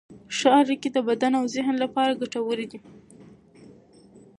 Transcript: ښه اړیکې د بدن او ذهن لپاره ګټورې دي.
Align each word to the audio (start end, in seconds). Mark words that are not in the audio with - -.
ښه 0.35 0.49
اړیکې 0.61 0.89
د 0.93 0.97
بدن 1.07 1.31
او 1.39 1.45
ذهن 1.55 1.75
لپاره 1.83 2.19
ګټورې 2.21 2.65
دي. 2.71 2.79